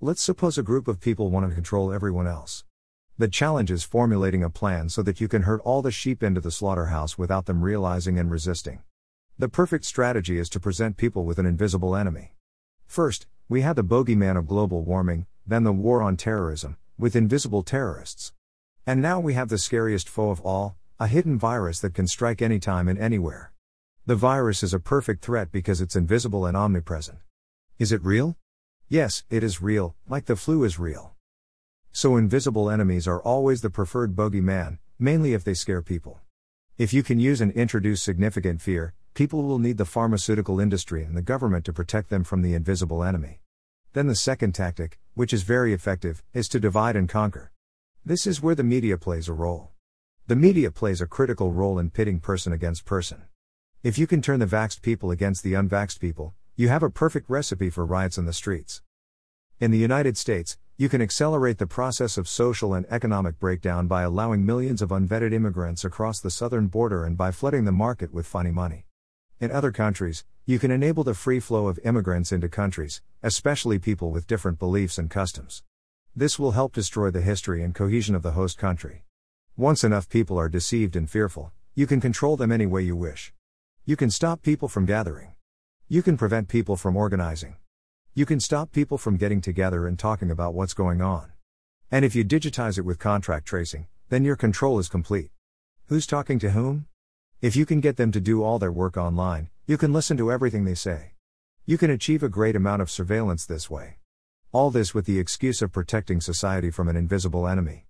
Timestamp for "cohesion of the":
77.72-78.32